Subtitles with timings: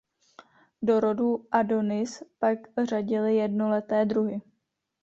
[0.81, 4.41] Do rodu "Adonis" pak řadili jednoleté druhy.